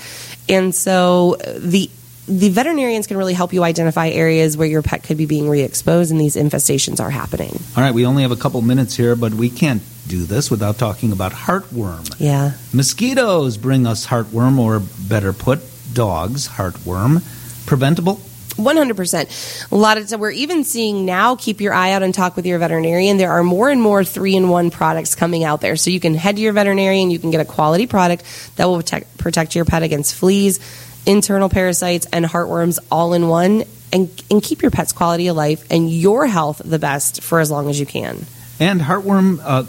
[0.50, 1.90] And so uh, the
[2.28, 6.12] the veterinarians can really help you identify areas where your pet could be being re-exposed
[6.12, 7.58] and these infestations are happening.
[7.76, 10.78] All right, we only have a couple minutes here, but we can't do this without
[10.78, 12.14] talking about heartworm.
[12.20, 12.52] Yeah.
[12.72, 15.60] Mosquitoes bring us heartworm, or better put,
[15.92, 17.22] dogs heartworm.
[17.66, 18.20] Preventable?
[18.61, 19.73] 100%.
[19.73, 22.59] A lot of we're even seeing now, keep your eye out and talk with your
[22.59, 23.16] veterinarian.
[23.16, 25.77] There are more and more three in one products coming out there.
[25.77, 28.25] So you can head to your veterinarian, you can get a quality product
[28.57, 30.61] that will protect, protect your pet against fleas,
[31.07, 33.64] internal parasites, and heartworms all in one.
[33.92, 37.51] And, and keep your pet's quality of life and your health the best for as
[37.51, 38.25] long as you can.
[38.61, 39.64] And heartworm, uh,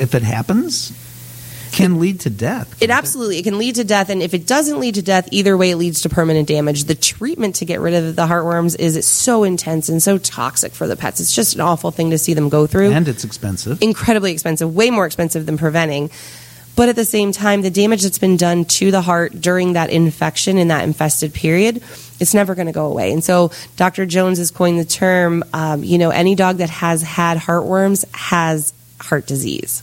[0.00, 0.92] if it happens,
[1.76, 2.82] can lead to death.
[2.82, 5.56] It absolutely it can lead to death, and if it doesn't lead to death, either
[5.58, 6.84] way, it leads to permanent damage.
[6.84, 10.72] The treatment to get rid of the heartworms is it's so intense and so toxic
[10.72, 11.20] for the pets.
[11.20, 12.92] It's just an awful thing to see them go through.
[12.92, 13.82] And it's expensive.
[13.82, 16.10] Incredibly expensive, way more expensive than preventing.
[16.76, 19.90] But at the same time, the damage that's been done to the heart during that
[19.90, 21.82] infection in that infested period,
[22.20, 23.12] it's never going to go away.
[23.12, 24.06] And so Dr.
[24.06, 28.72] Jones has coined the term, um, you know, any dog that has had heartworms has
[28.98, 29.82] heart disease.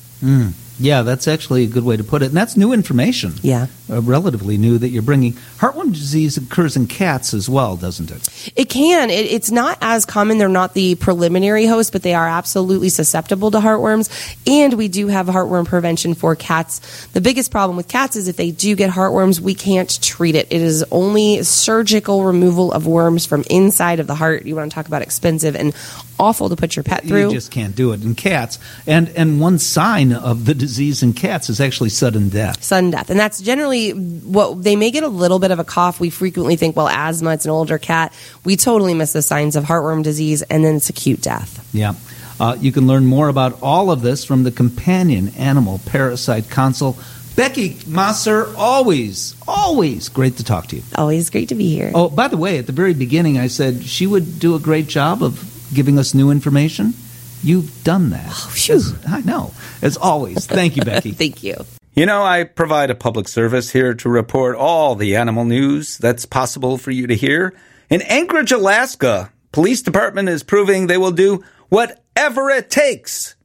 [0.80, 2.28] Yeah, that's actually a good way to put it.
[2.28, 3.34] And that's new information.
[3.42, 3.68] Yeah.
[3.90, 5.34] Uh, relatively new that you're bringing.
[5.34, 8.54] Heartworm disease occurs in cats as well, doesn't it?
[8.56, 9.10] It can.
[9.10, 10.38] It, it's not as common.
[10.38, 14.10] They're not the preliminary host, but they are absolutely susceptible to heartworms.
[14.48, 17.08] And we do have heartworm prevention for cats.
[17.08, 20.48] The biggest problem with cats is if they do get heartworms, we can't treat it.
[20.50, 24.46] It is only surgical removal of worms from inside of the heart.
[24.46, 25.74] You want to talk about expensive and
[26.20, 27.28] awful to put your pet through.
[27.28, 28.60] You just can't do it in cats.
[28.88, 32.64] And and one sign of the disease in cats is actually sudden death.
[32.64, 33.10] sudden death.
[33.10, 36.00] And that's generally what they may get a little bit of a cough.
[36.00, 38.14] We frequently think, well, asthma, it's an older cat.
[38.44, 41.68] We totally miss the signs of heartworm disease, and then it's acute death.
[41.74, 41.94] Yeah.
[42.40, 46.98] Uh, you can learn more about all of this from the Companion Animal Parasite Council.
[47.36, 50.84] Beckie Mossor, always, always great to talk to you.
[50.96, 51.92] Always great to be here.
[51.96, 54.88] Oh, by the way, at the very beginning, I said she would do a great
[54.88, 55.40] job of
[55.74, 56.94] giving us new information.
[57.42, 58.26] You've done that.
[58.30, 58.76] Oh, phew.
[58.76, 59.54] As- I know.
[59.82, 60.46] As always.
[60.46, 61.16] Thank you, Beckie.
[61.16, 61.56] Thank you.
[61.94, 66.26] You know, I provide a public service here to report all the animal news that's
[66.26, 67.54] possible for you to hear.
[67.90, 73.36] In Anchorage, Alaska, police department is proving they will do whatever it takes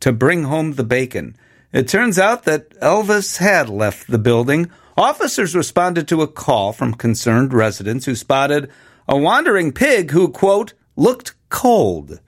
[0.00, 1.36] to bring home the bacon.
[1.72, 4.70] It turns out that Elvis had left the building.
[4.96, 8.70] Officers responded to a call from concerned residents who spotted
[9.08, 12.18] a wandering pig who, quote, looked cold.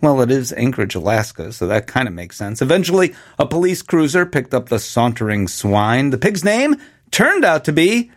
[0.00, 2.62] Well, it is Anchorage, Alaska, so that kind of makes sense.
[2.62, 6.10] Eventually, a police cruiser picked up the sauntering swine.
[6.10, 6.76] The pig's name
[7.10, 8.12] turned out to be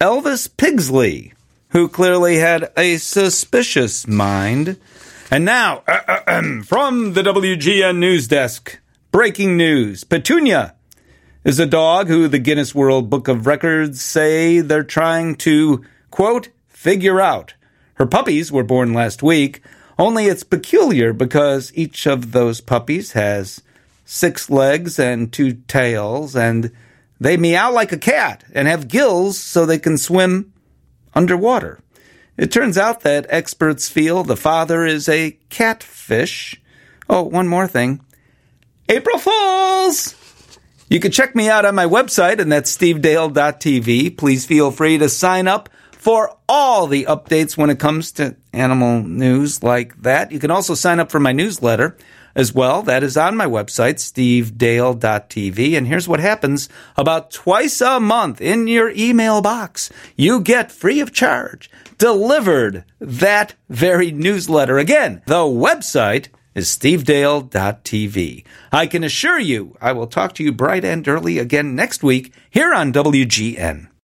[0.00, 1.34] Elvis Pigsley,
[1.70, 4.78] who clearly had a suspicious mind.
[5.30, 5.80] And now,
[6.64, 8.78] from the WGN News Desk,
[9.12, 10.74] breaking news Petunia
[11.44, 16.48] is a dog who the Guinness World Book of Records say they're trying to, quote,
[16.66, 17.52] figure out.
[17.96, 19.60] Her puppies were born last week,
[19.98, 23.62] only it's peculiar because each of those puppies has
[24.04, 26.70] six legs and two tails, and
[27.20, 30.52] they meow like a cat and have gills so they can swim
[31.14, 31.80] underwater.
[32.36, 36.60] It turns out that experts feel the father is a catfish.
[37.10, 38.00] Oh, one more thing.
[38.88, 40.14] April Fools!
[40.88, 44.16] You can check me out on my website, and that's stevedale.tv.
[44.16, 45.68] Please feel free to sign up
[46.08, 50.32] for all the updates when it comes to animal news like that.
[50.32, 51.98] You can also sign up for my newsletter
[52.34, 52.80] as well.
[52.80, 55.76] That is on my website, stevedale.tv.
[55.76, 59.90] And here's what happens about twice a month in your email box.
[60.16, 64.78] You get free of charge delivered that very newsletter.
[64.78, 68.44] Again, the website is stevedale.tv.
[68.72, 72.32] I can assure you I will talk to you bright and early again next week
[72.48, 73.87] here on WGN.